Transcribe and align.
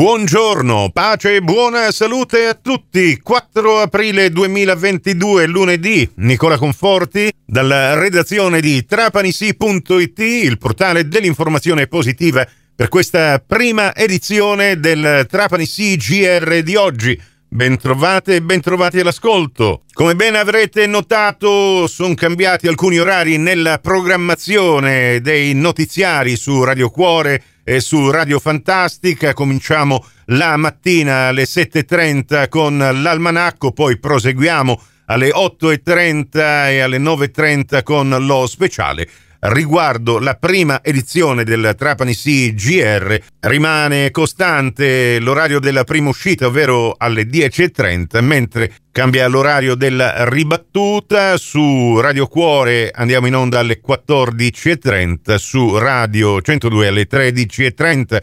Buongiorno, 0.00 0.88
pace 0.94 1.34
e 1.34 1.42
buona 1.42 1.90
salute 1.90 2.46
a 2.46 2.54
tutti. 2.54 3.20
4 3.20 3.80
aprile 3.80 4.30
2022, 4.30 5.46
lunedì. 5.46 6.10
Nicola 6.14 6.56
Conforti, 6.56 7.30
dalla 7.44 7.92
redazione 7.92 8.62
di 8.62 8.86
trapanisi.it, 8.86 10.18
il 10.18 10.56
portale 10.56 11.06
dell'informazione 11.06 11.86
positiva, 11.86 12.48
per 12.74 12.88
questa 12.88 13.44
prima 13.46 13.94
edizione 13.94 14.80
del 14.80 15.26
Trapanisi 15.28 15.98
GR 15.98 16.62
di 16.62 16.76
oggi. 16.76 17.22
Bentrovate 17.52 18.36
e 18.36 18.42
bentrovati 18.42 19.00
all'ascolto. 19.00 19.82
Come 19.92 20.14
ben 20.14 20.36
avrete 20.36 20.86
notato, 20.86 21.88
sono 21.88 22.14
cambiati 22.14 22.68
alcuni 22.68 22.98
orari 22.98 23.38
nella 23.38 23.80
programmazione 23.80 25.20
dei 25.20 25.52
notiziari 25.54 26.36
su 26.36 26.62
Radio 26.62 26.90
Cuore 26.90 27.42
e 27.64 27.80
su 27.80 28.08
Radio 28.08 28.38
Fantastica. 28.38 29.34
Cominciamo 29.34 30.06
la 30.26 30.56
mattina 30.56 31.26
alle 31.26 31.42
7.30 31.42 32.48
con 32.48 32.78
l'almanacco, 32.78 33.72
poi 33.72 33.98
proseguiamo 33.98 34.82
alle 35.06 35.30
8.30 35.30 36.68
e 36.68 36.78
alle 36.78 36.98
9.30 36.98 37.82
con 37.82 38.10
lo 38.10 38.46
speciale 38.46 39.08
riguardo 39.40 40.18
la 40.18 40.34
prima 40.34 40.82
edizione 40.82 41.44
del 41.44 41.74
Trapani 41.76 42.12
Sea 42.12 42.52
GR 42.52 43.18
rimane 43.40 44.10
costante 44.10 45.18
l'orario 45.18 45.58
della 45.60 45.84
prima 45.84 46.10
uscita, 46.10 46.46
ovvero 46.46 46.94
alle 46.96 47.24
10.30, 47.24 48.22
mentre 48.22 48.72
cambia 48.92 49.26
l'orario 49.28 49.74
della 49.74 50.28
ribattuta. 50.28 51.36
Su 51.38 51.98
Radio 52.00 52.26
Cuore 52.26 52.90
andiamo 52.92 53.26
in 53.26 53.36
onda 53.36 53.60
alle 53.60 53.80
14.30, 53.86 55.36
su 55.36 55.78
Radio 55.78 56.42
102 56.42 56.86
alle 56.86 57.06
13.30, 57.08 58.22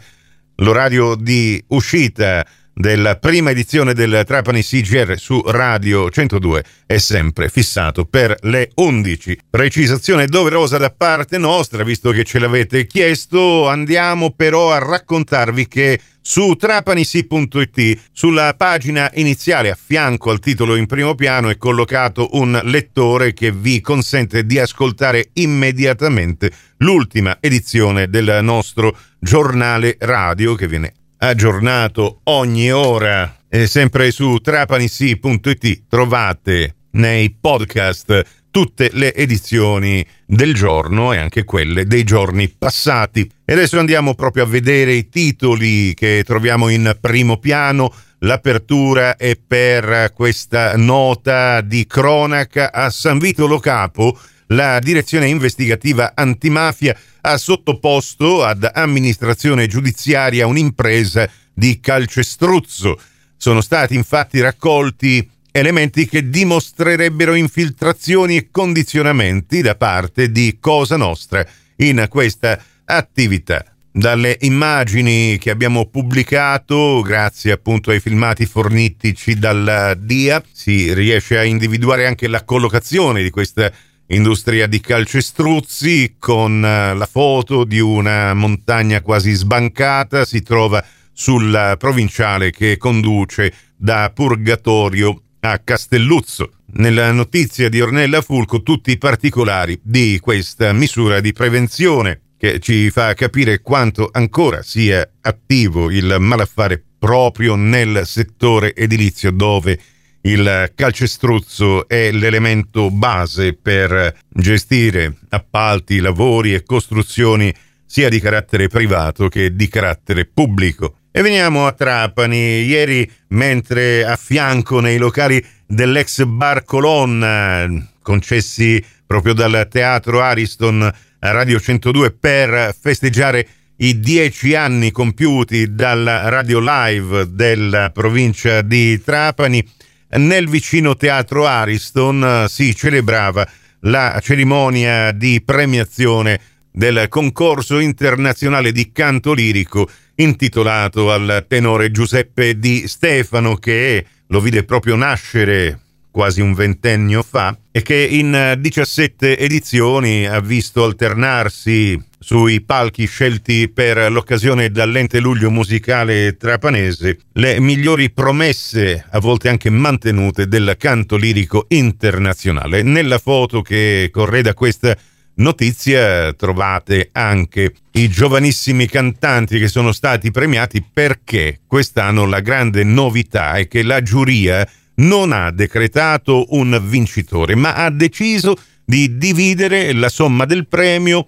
l'orario 0.56 1.14
di 1.16 1.62
uscita 1.68 2.46
della 2.78 3.16
prima 3.16 3.50
edizione 3.50 3.92
del 3.92 4.22
Trapani 4.24 4.62
CGR 4.62 5.18
su 5.18 5.42
Radio 5.44 6.08
102 6.10 6.64
è 6.86 6.98
sempre 6.98 7.48
fissato 7.48 8.04
per 8.04 8.36
le 8.42 8.70
11. 8.76 9.40
Precisazione 9.50 10.26
doverosa 10.26 10.78
da 10.78 10.90
parte 10.90 11.38
nostra, 11.38 11.82
visto 11.82 12.12
che 12.12 12.22
ce 12.22 12.38
l'avete 12.38 12.86
chiesto, 12.86 13.68
andiamo 13.68 14.30
però 14.30 14.72
a 14.72 14.78
raccontarvi 14.78 15.66
che 15.66 16.00
su 16.20 16.54
trapanisi.it, 16.54 18.00
sulla 18.12 18.54
pagina 18.56 19.10
iniziale 19.14 19.70
a 19.70 19.78
fianco 19.80 20.30
al 20.30 20.38
titolo 20.38 20.76
in 20.76 20.86
primo 20.86 21.16
piano, 21.16 21.48
è 21.48 21.56
collocato 21.56 22.28
un 22.32 22.60
lettore 22.62 23.32
che 23.32 23.50
vi 23.50 23.80
consente 23.80 24.46
di 24.46 24.56
ascoltare 24.56 25.30
immediatamente 25.32 26.52
l'ultima 26.76 27.38
edizione 27.40 28.08
del 28.08 28.38
nostro 28.42 28.96
giornale 29.18 29.96
radio 29.98 30.54
che 30.54 30.68
viene 30.68 30.92
aggiornato 31.18 32.20
ogni 32.24 32.70
ora. 32.70 33.36
E 33.48 33.66
sempre 33.66 34.10
su 34.10 34.38
trapanisi.it 34.38 35.84
trovate 35.88 36.76
nei 36.92 37.34
podcast 37.38 38.24
tutte 38.50 38.90
le 38.92 39.14
edizioni 39.14 40.04
del 40.26 40.54
giorno 40.54 41.12
e 41.12 41.18
anche 41.18 41.44
quelle 41.44 41.86
dei 41.86 42.04
giorni 42.04 42.48
passati. 42.48 43.30
E 43.44 43.52
adesso 43.52 43.78
andiamo 43.78 44.14
proprio 44.14 44.44
a 44.44 44.46
vedere 44.46 44.92
i 44.92 45.08
titoli 45.08 45.94
che 45.94 46.22
troviamo 46.24 46.68
in 46.68 46.96
primo 47.00 47.38
piano. 47.38 47.92
L'apertura 48.20 49.16
è 49.16 49.36
per 49.36 50.12
questa 50.12 50.76
nota 50.76 51.60
di 51.60 51.86
cronaca 51.86 52.72
a 52.72 52.90
San 52.90 53.18
Vito 53.18 53.46
Lo 53.46 53.60
Capo. 53.60 54.18
La 54.48 54.78
direzione 54.78 55.28
investigativa 55.28 56.12
antimafia 56.14 56.96
ha 57.20 57.36
sottoposto 57.36 58.44
ad 58.44 58.70
amministrazione 58.72 59.66
giudiziaria 59.66 60.46
un'impresa 60.46 61.28
di 61.52 61.80
calcestruzzo. 61.80 62.98
Sono 63.36 63.60
stati 63.60 63.94
infatti 63.94 64.40
raccolti 64.40 65.28
elementi 65.50 66.06
che 66.06 66.30
dimostrerebbero 66.30 67.34
infiltrazioni 67.34 68.36
e 68.36 68.48
condizionamenti 68.50 69.60
da 69.60 69.74
parte 69.74 70.30
di 70.30 70.56
Cosa 70.60 70.96
Nostra 70.96 71.46
in 71.76 72.06
questa 72.08 72.58
attività. 72.86 73.64
Dalle 73.90 74.36
immagini 74.40 75.36
che 75.38 75.50
abbiamo 75.50 75.86
pubblicato, 75.86 77.02
grazie 77.02 77.52
appunto 77.52 77.90
ai 77.90 78.00
filmati 78.00 78.46
fornitici 78.46 79.38
dalla 79.38 79.94
DIA, 79.94 80.42
si 80.52 80.94
riesce 80.94 81.36
a 81.36 81.44
individuare 81.44 82.06
anche 82.06 82.28
la 82.28 82.44
collocazione 82.44 83.22
di 83.22 83.30
questa 83.30 83.70
industria 84.08 84.66
di 84.66 84.80
calcestruzzi 84.80 86.16
con 86.18 86.64
eh, 86.64 86.94
la 86.94 87.06
foto 87.06 87.64
di 87.64 87.80
una 87.80 88.34
montagna 88.34 89.02
quasi 89.02 89.32
sbancata 89.32 90.24
si 90.24 90.42
trova 90.42 90.84
sulla 91.12 91.76
provinciale 91.76 92.50
che 92.50 92.76
conduce 92.76 93.52
da 93.76 94.10
Purgatorio 94.14 95.22
a 95.40 95.58
Castelluzzo. 95.58 96.52
Nella 96.74 97.10
notizia 97.12 97.68
di 97.68 97.80
Ornella 97.80 98.20
Fulco 98.20 98.62
tutti 98.62 98.90
i 98.90 98.98
particolari 98.98 99.78
di 99.82 100.18
questa 100.20 100.72
misura 100.72 101.20
di 101.20 101.32
prevenzione 101.32 102.20
che 102.38 102.60
ci 102.60 102.90
fa 102.90 103.14
capire 103.14 103.62
quanto 103.62 104.08
ancora 104.12 104.62
sia 104.62 105.08
attivo 105.22 105.90
il 105.90 106.16
malaffare 106.20 106.82
proprio 106.98 107.56
nel 107.56 108.02
settore 108.04 108.74
edilizio 108.74 109.30
dove 109.32 109.78
il 110.22 110.72
calcestruzzo 110.74 111.86
è 111.88 112.10
l'elemento 112.10 112.90
base 112.90 113.54
per 113.54 114.16
gestire 114.28 115.14
appalti, 115.28 116.00
lavori 116.00 116.54
e 116.54 116.64
costruzioni 116.64 117.54
sia 117.86 118.08
di 118.08 118.20
carattere 118.20 118.68
privato 118.68 119.28
che 119.28 119.54
di 119.54 119.68
carattere 119.68 120.26
pubblico. 120.26 120.96
E 121.10 121.22
veniamo 121.22 121.66
a 121.66 121.72
Trapani. 121.72 122.62
Ieri, 122.62 123.10
mentre 123.28 124.04
a 124.04 124.16
fianco 124.16 124.80
nei 124.80 124.98
locali 124.98 125.44
dell'ex 125.66 126.24
bar 126.24 126.64
Colonna, 126.64 127.66
concessi 128.02 128.84
proprio 129.06 129.32
dal 129.32 129.66
teatro 129.70 130.20
Ariston 130.20 130.82
a 131.20 131.30
Radio 131.30 131.58
102 131.58 132.12
per 132.12 132.76
festeggiare 132.78 133.46
i 133.76 134.00
dieci 134.00 134.54
anni 134.54 134.90
compiuti 134.90 135.74
dalla 135.74 136.28
radio 136.28 136.60
live 136.60 137.32
della 137.32 137.90
provincia 137.90 138.60
di 138.60 139.00
Trapani, 139.02 139.66
nel 140.16 140.48
vicino 140.48 140.96
teatro 140.96 141.46
Ariston 141.46 142.24
eh, 142.24 142.48
si 142.48 142.74
celebrava 142.74 143.46
la 143.80 144.18
cerimonia 144.22 145.12
di 145.12 145.42
premiazione 145.44 146.40
del 146.70 147.06
concorso 147.08 147.78
internazionale 147.78 148.72
di 148.72 148.90
canto 148.92 149.32
lirico 149.32 149.88
intitolato 150.16 151.12
al 151.12 151.44
tenore 151.48 151.90
Giuseppe 151.90 152.58
Di 152.58 152.88
Stefano 152.88 153.56
che 153.56 154.04
lo 154.26 154.40
vide 154.40 154.64
proprio 154.64 154.96
nascere 154.96 155.80
quasi 156.10 156.40
un 156.40 156.54
ventennio 156.54 157.22
fa 157.22 157.56
e 157.70 157.82
che 157.82 157.94
in 157.94 158.56
17 158.58 159.38
edizioni 159.38 160.26
ha 160.26 160.40
visto 160.40 160.82
alternarsi 160.84 162.00
sui 162.18 162.60
palchi 162.62 163.06
scelti 163.06 163.68
per 163.68 164.10
l'occasione 164.10 164.70
dall'ente 164.70 165.20
luglio 165.20 165.50
musicale 165.50 166.36
trapanese 166.36 167.18
le 167.34 167.60
migliori 167.60 168.10
promesse, 168.10 169.04
a 169.08 169.20
volte 169.20 169.48
anche 169.48 169.70
mantenute, 169.70 170.48
del 170.48 170.74
canto 170.78 171.16
lirico 171.16 171.66
internazionale. 171.68 172.82
Nella 172.82 173.18
foto 173.18 173.62
che 173.62 174.08
correda 174.12 174.52
questa 174.54 174.96
notizia 175.36 176.32
trovate 176.32 177.10
anche 177.12 177.74
i 177.92 178.08
giovanissimi 178.08 178.86
cantanti 178.86 179.58
che 179.58 179.68
sono 179.68 179.92
stati 179.92 180.30
premiati 180.30 180.84
perché 180.92 181.60
quest'anno 181.66 182.26
la 182.26 182.40
grande 182.40 182.82
novità 182.82 183.54
è 183.54 183.68
che 183.68 183.82
la 183.82 184.02
giuria 184.02 184.68
non 184.96 185.30
ha 185.30 185.52
decretato 185.52 186.46
un 186.50 186.80
vincitore, 186.84 187.54
ma 187.54 187.74
ha 187.74 187.90
deciso 187.90 188.56
di 188.84 189.16
dividere 189.16 189.92
la 189.92 190.08
somma 190.08 190.44
del 190.44 190.66
premio 190.66 191.26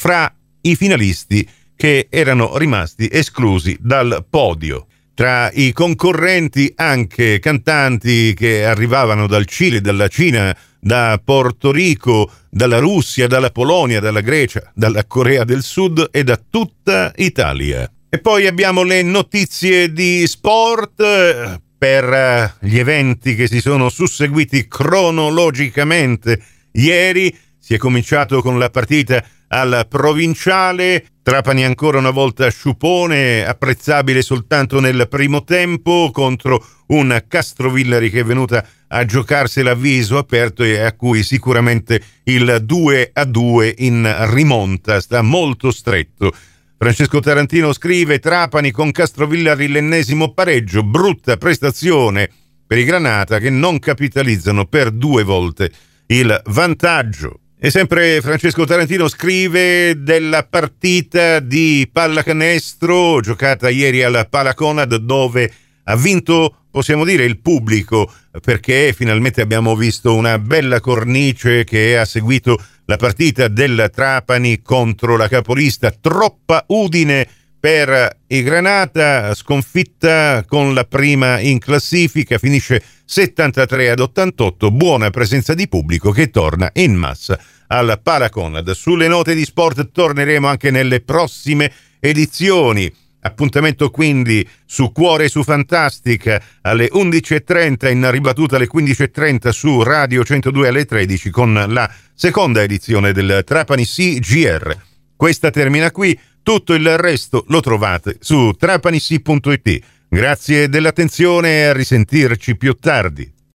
fra 0.00 0.34
i 0.62 0.76
finalisti 0.76 1.46
che 1.76 2.06
erano 2.08 2.56
rimasti 2.56 3.06
esclusi 3.12 3.76
dal 3.78 4.24
podio. 4.30 4.86
Tra 5.12 5.50
i 5.52 5.72
concorrenti 5.74 6.72
anche 6.74 7.38
cantanti 7.38 8.32
che 8.32 8.64
arrivavano 8.64 9.26
dal 9.26 9.44
Cile, 9.44 9.82
dalla 9.82 10.08
Cina, 10.08 10.56
da 10.80 11.20
Porto 11.22 11.70
Rico, 11.70 12.30
dalla 12.48 12.78
Russia, 12.78 13.26
dalla 13.26 13.50
Polonia, 13.50 14.00
dalla 14.00 14.22
Grecia, 14.22 14.72
dalla 14.74 15.04
Corea 15.04 15.44
del 15.44 15.62
Sud 15.62 16.08
e 16.10 16.24
da 16.24 16.40
tutta 16.48 17.12
Italia. 17.16 17.86
E 18.08 18.18
poi 18.20 18.46
abbiamo 18.46 18.82
le 18.82 19.02
notizie 19.02 19.92
di 19.92 20.26
sport 20.26 21.60
per 21.76 22.04
eh, 22.10 22.54
gli 22.60 22.78
eventi 22.78 23.34
che 23.34 23.46
si 23.46 23.60
sono 23.60 23.90
susseguiti 23.90 24.66
cronologicamente. 24.66 26.42
Ieri 26.72 27.36
si 27.70 27.76
è 27.76 27.78
cominciato 27.78 28.42
con 28.42 28.58
la 28.58 28.68
partita 28.68 29.24
al 29.46 29.86
provinciale. 29.88 31.04
Trapani 31.22 31.64
ancora 31.64 31.98
una 31.98 32.10
volta 32.10 32.50
sciupone, 32.50 33.46
apprezzabile 33.46 34.22
soltanto 34.22 34.80
nel 34.80 35.06
primo 35.08 35.44
tempo 35.44 36.10
contro 36.12 36.66
un 36.88 37.22
Castrovillari 37.28 38.10
che 38.10 38.20
è 38.20 38.24
venuta 38.24 38.66
a 38.88 39.04
giocarsela 39.04 39.70
a 39.70 39.74
viso 39.76 40.18
aperto 40.18 40.64
e 40.64 40.80
a 40.80 40.94
cui 40.94 41.22
sicuramente 41.22 42.02
il 42.24 42.58
2 42.60 43.10
a 43.12 43.24
2 43.24 43.74
in 43.78 44.16
rimonta 44.30 45.00
sta 45.00 45.22
molto 45.22 45.70
stretto. 45.70 46.32
Francesco 46.76 47.20
Tarantino 47.20 47.72
scrive 47.72 48.18
Trapani 48.18 48.72
con 48.72 48.90
Castrovillari 48.90 49.68
l'ennesimo 49.68 50.32
pareggio, 50.32 50.82
brutta 50.82 51.36
prestazione 51.36 52.28
per 52.66 52.78
i 52.78 52.84
Granata 52.84 53.38
che 53.38 53.50
non 53.50 53.78
capitalizzano 53.78 54.64
per 54.64 54.90
due 54.90 55.22
volte 55.22 55.70
il 56.06 56.42
vantaggio. 56.46 57.38
E 57.62 57.70
sempre 57.70 58.22
Francesco 58.22 58.64
Tarantino 58.64 59.06
scrive 59.06 60.02
della 60.02 60.44
partita 60.44 61.40
di 61.40 61.86
pallacanestro 61.92 63.20
giocata 63.20 63.68
ieri 63.68 64.02
al 64.02 64.28
Palaconad 64.30 64.94
dove 64.94 65.52
ha 65.84 65.94
vinto, 65.94 66.64
possiamo 66.70 67.04
dire, 67.04 67.26
il 67.26 67.38
pubblico 67.38 68.10
perché 68.40 68.94
finalmente 68.96 69.42
abbiamo 69.42 69.76
visto 69.76 70.14
una 70.14 70.38
bella 70.38 70.80
cornice 70.80 71.64
che 71.64 71.98
ha 71.98 72.06
seguito 72.06 72.58
la 72.86 72.96
partita 72.96 73.46
del 73.48 73.90
Trapani 73.92 74.62
contro 74.62 75.18
la 75.18 75.28
capolista 75.28 75.90
Troppa 75.90 76.64
Udine 76.68 77.28
per 77.60 78.16
i 78.28 78.42
Granata, 78.42 79.34
sconfitta 79.34 80.42
con 80.46 80.72
la 80.72 80.84
prima 80.84 81.38
in 81.40 81.58
classifica, 81.58 82.38
finisce 82.38 82.82
73 83.04 83.90
ad 83.90 84.00
88, 84.00 84.70
buona 84.70 85.10
presenza 85.10 85.52
di 85.52 85.68
pubblico 85.68 86.10
che 86.10 86.30
torna 86.30 86.70
in 86.74 86.94
massa 86.94 87.38
al 87.66 88.00
Paraconad. 88.02 88.70
Sulle 88.70 89.08
note 89.08 89.34
di 89.34 89.44
sport 89.44 89.92
torneremo 89.92 90.48
anche 90.48 90.70
nelle 90.70 91.02
prossime 91.02 91.70
edizioni. 92.00 92.90
Appuntamento 93.22 93.90
quindi 93.90 94.48
su 94.64 94.90
Cuore 94.92 95.28
su 95.28 95.42
Fantastica 95.42 96.42
alle 96.62 96.88
11.30 96.90 97.90
in 97.90 98.10
ribattuta 98.10 98.56
alle 98.56 98.68
15.30 98.72 99.50
su 99.50 99.82
Radio 99.82 100.24
102 100.24 100.68
alle 100.68 100.86
13 100.86 101.28
con 101.28 101.66
la 101.68 101.92
seconda 102.14 102.62
edizione 102.62 103.12
del 103.12 103.42
Trapani 103.44 103.84
CGR. 103.84 104.88
Questa 105.14 105.50
termina 105.50 105.90
qui, 105.90 106.18
tutto 106.42 106.74
il 106.74 106.96
resto 106.96 107.44
lo 107.48 107.60
trovate 107.60 108.16
su 108.20 108.52
trapanisi.it. 108.58 109.80
Grazie 110.08 110.68
dell'attenzione 110.68 111.60
e 111.60 111.62
a 111.64 111.72
risentirci 111.72 112.56
più 112.56 112.74
tardi. 112.74 113.39